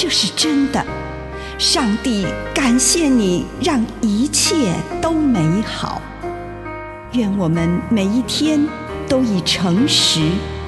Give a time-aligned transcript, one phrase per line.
[0.00, 0.80] 这是真的。
[1.58, 6.00] 上帝感谢你，让一切都美好。
[7.14, 8.64] 愿我们每一天
[9.08, 10.20] 都以诚实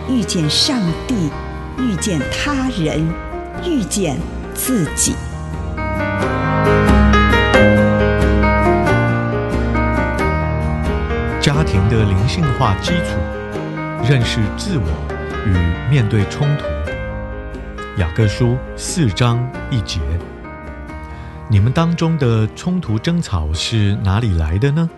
[0.08, 1.30] 遇见上帝，
[1.78, 3.08] 遇见他人，
[3.64, 4.18] 遇见
[4.52, 5.14] 自己。
[11.40, 13.16] 家庭的灵性化基础，
[14.08, 14.88] 认识自我
[15.46, 16.79] 与面对冲突。
[17.98, 19.36] 雅各书四章
[19.70, 20.00] 一节：
[21.50, 24.88] 你们当中的冲突争吵是哪里来的呢？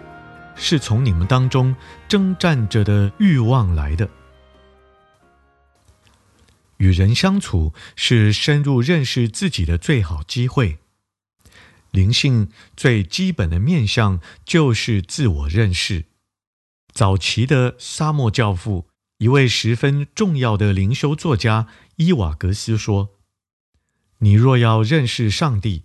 [0.54, 1.74] 是从你们当中
[2.06, 4.08] 征战着的欲望来的。
[6.76, 10.78] 与人相处是深入认识自己的最好机会。
[11.90, 16.04] 灵性最基本的面向就是自我认识。
[16.92, 18.86] 早期的沙漠教父，
[19.22, 23.10] 一位十分重要的灵修作家伊瓦格斯说
[24.18, 25.84] ：“你若要认识上帝，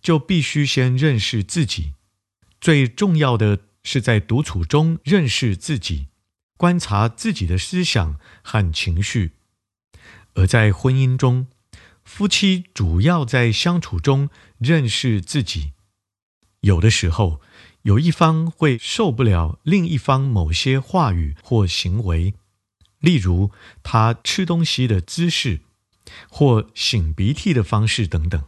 [0.00, 1.94] 就必须先认识自己。
[2.60, 6.06] 最重要的是在独处中认识自己，
[6.56, 9.32] 观察自己的思想和情绪。
[10.34, 11.48] 而在婚姻中，
[12.04, 15.72] 夫妻主要在相处中认识自己。
[16.60, 17.40] 有的时候，
[17.82, 22.34] 有一方会受不了另一方某些话语或行为，
[23.00, 23.50] 例如
[23.82, 25.60] 他吃东西的姿势，
[26.28, 28.44] 或擤鼻涕的方式等等，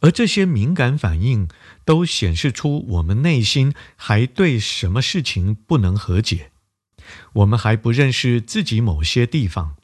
[0.00, 1.48] 而这些敏感反应
[1.84, 6.52] 都显示出我们内心还对什么事情不能和解，
[7.32, 9.76] 我们还不认识自己某些地方，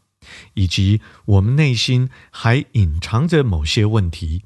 [0.55, 4.45] 以及我们内心还隐藏着某些问题。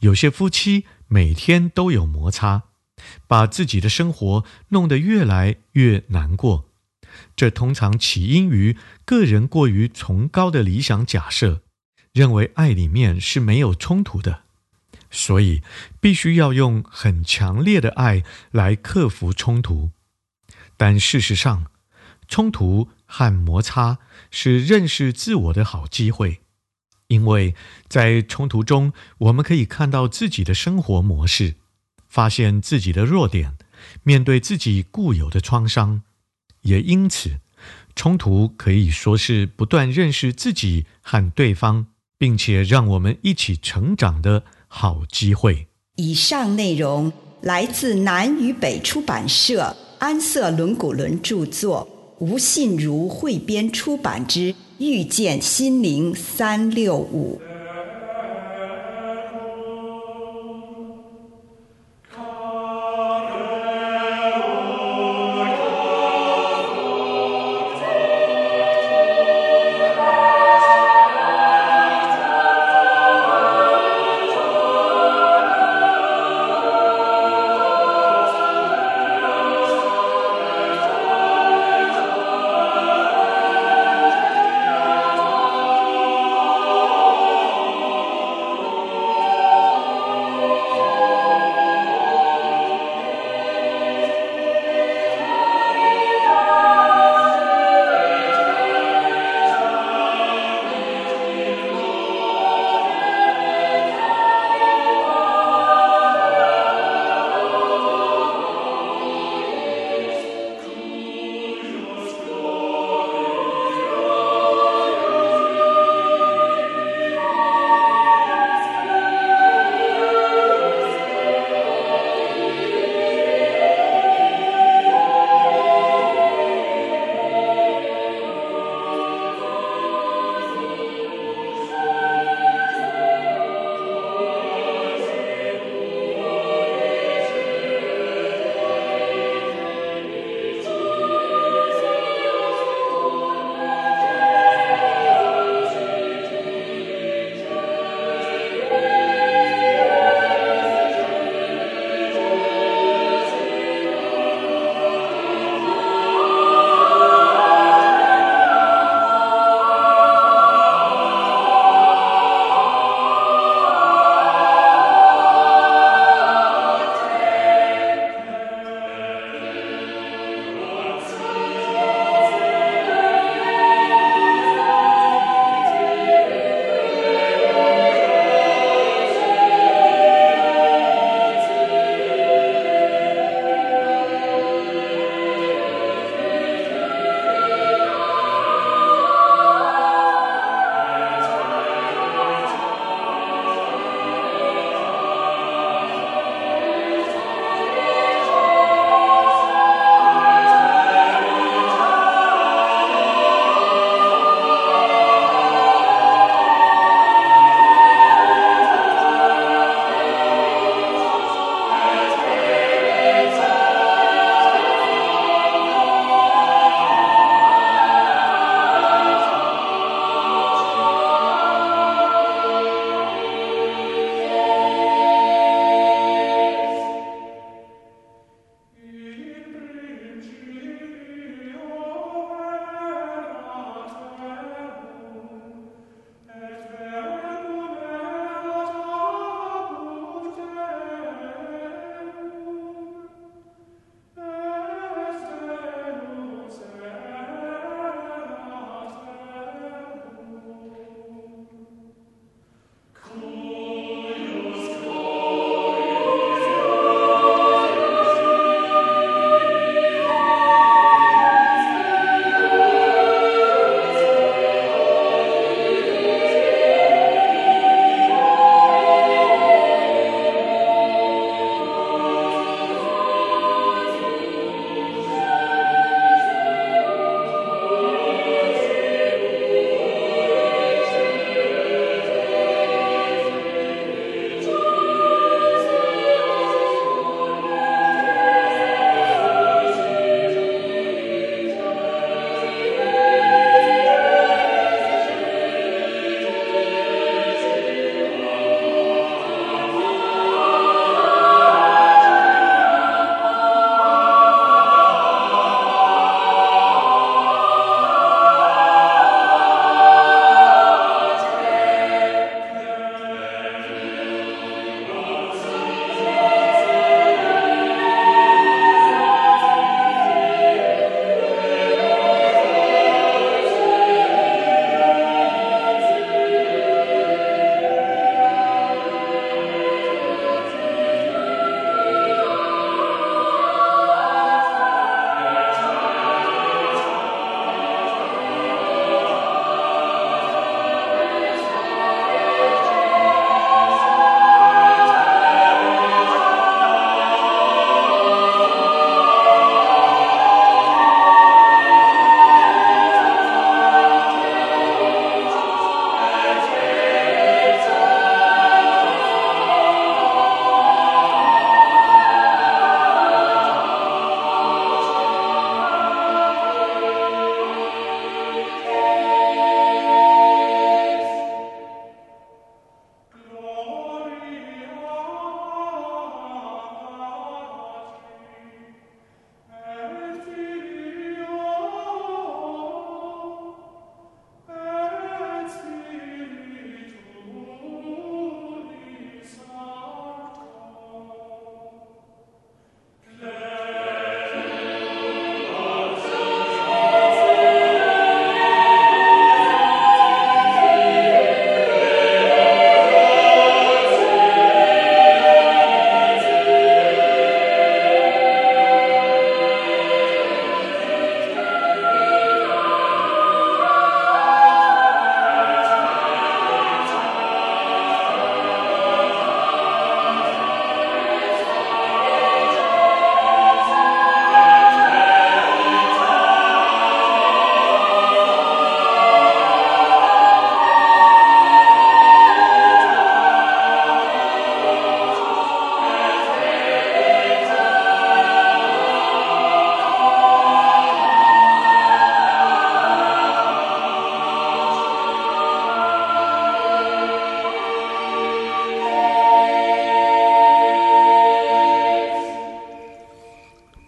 [0.00, 2.64] 有些夫妻每天都有摩擦。
[3.28, 6.67] 把自己的生活弄得越来越难过，
[7.36, 11.62] 这通常起因于个人过于崇高的理想假设，
[12.12, 14.42] 认为爱里面是没有冲突的，
[15.10, 15.62] 所以
[16.00, 19.90] 必须要用很强烈的爱来克服冲突。
[20.76, 21.66] 但事实上，
[22.28, 23.98] 冲突和摩擦
[24.30, 26.40] 是认识自我的好机会，
[27.08, 27.54] 因为
[27.88, 31.54] 在冲突中，我们可以看到自己的生活模式。
[32.08, 33.58] 发现自己的弱点，
[34.02, 36.02] 面对自己固有的创伤，
[36.68, 37.30] 也因此，
[37.96, 41.86] 冲突可以说是不断认识自己和对方，
[42.18, 45.66] 并且让我们一起成长的好机会。
[45.96, 51.88] 以上内容来自南与北出版社安瑟伦古伦著作，
[52.20, 57.40] 吴信如汇编出版之《遇见心灵三六五》。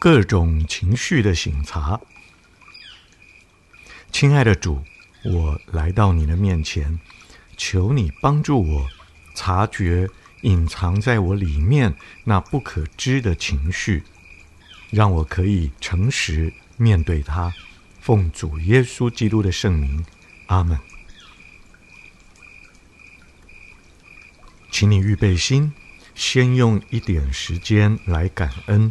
[0.00, 2.00] 各种情绪的醒察。
[4.10, 4.82] 亲爱的主，
[5.22, 6.98] 我来到你的面前，
[7.58, 8.88] 求你帮助我
[9.34, 10.08] 察觉
[10.40, 14.02] 隐藏在我里面那不可知的情绪，
[14.88, 17.52] 让我可以诚实面对它。
[18.00, 20.02] 奉主耶稣基督的圣名，
[20.46, 20.80] 阿门。
[24.70, 25.74] 请你预备心，
[26.14, 28.90] 先用一点时间来感恩，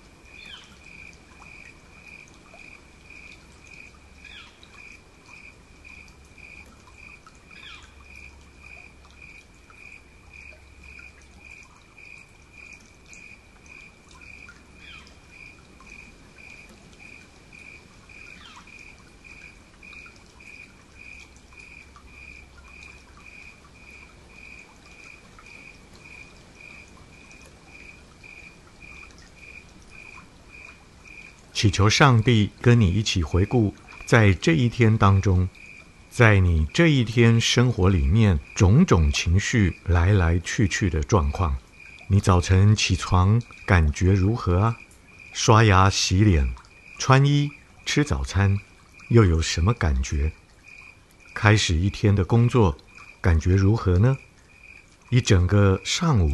[31.61, 33.75] 祈求上帝跟你一起回顾，
[34.07, 35.47] 在这一天当中，
[36.09, 41.55] 在你这一天生活里面种种情绪来来去去的状况。
[42.07, 44.75] 你早晨起床感觉如何啊？
[45.33, 46.51] 刷牙、洗脸、
[46.97, 47.51] 穿衣、
[47.85, 48.57] 吃早餐，
[49.09, 50.31] 又有什么感觉？
[51.35, 52.75] 开始一天的工作，
[53.21, 54.17] 感觉如何呢？
[55.11, 56.31] 一整个上午，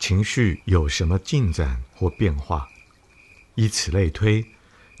[0.00, 2.68] 情绪有什么进展或变化？
[3.58, 4.46] 以此类推，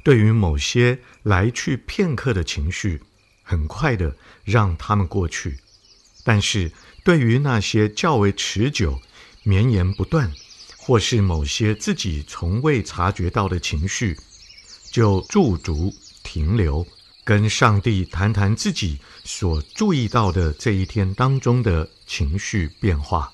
[0.02, 3.00] 对于某些来去片刻的情绪，
[3.44, 5.52] 很快的让他们过去；
[6.24, 6.72] 但是，
[7.04, 9.00] 对于那些较为持久、
[9.44, 10.32] 绵延不断，
[10.76, 14.18] 或是某些自己从未察觉到的情绪，
[14.90, 16.84] 就驻足停留，
[17.22, 23.32] 跟上帝谈谈自己所注意到的这一天当中的情绪变化。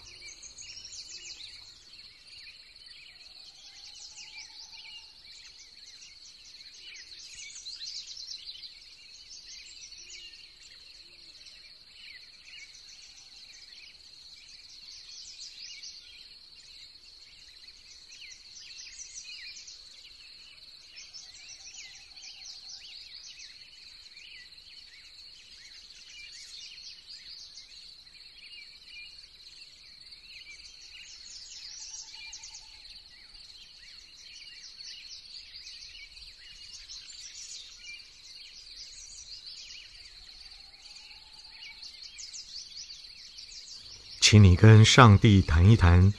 [44.27, 46.15] 请你跟上帝谈一谈，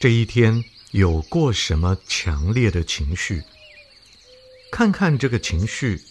[0.00, 3.44] 这一天有过什么强烈的情绪？
[4.72, 6.02] 看看这个情绪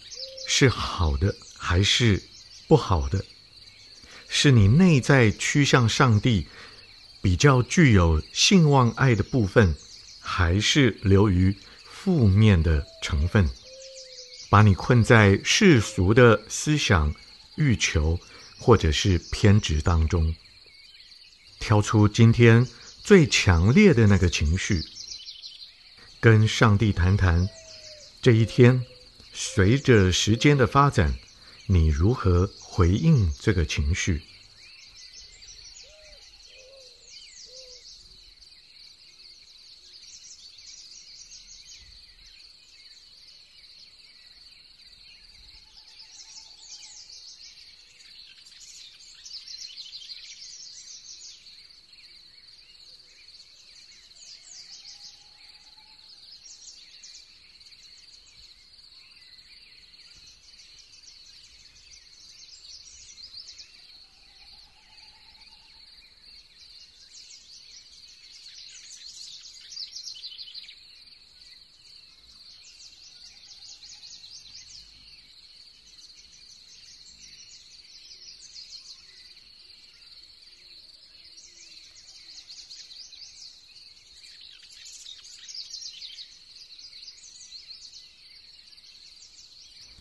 [0.47, 2.23] 是好的还是
[2.69, 3.25] 不好的？
[4.29, 6.47] 是你内在趋向上帝
[7.21, 9.75] 比较具有信望爱的部分，
[10.21, 13.49] 还是流于负面的成分，
[14.49, 17.13] 把你困在世俗的思想、
[17.57, 18.17] 欲求
[18.57, 20.33] 或者是偏执当中？
[21.59, 22.67] 挑出今天
[23.03, 24.83] 最强烈的那个情绪，
[26.19, 27.47] 跟上帝谈谈。
[28.21, 28.83] 这一天，
[29.33, 31.15] 随着时间的发展，
[31.67, 34.23] 你如何回应这个情绪？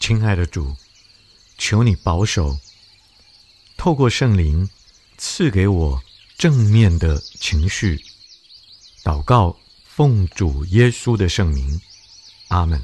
[0.08, 0.74] 亲爱的主，
[1.58, 2.58] 求你保守，
[3.76, 4.70] 透过圣灵
[5.18, 6.02] 赐给我
[6.38, 8.02] 正面的情绪。
[9.04, 11.82] 祷告，奉主耶稣的圣名，
[12.48, 12.82] 阿门。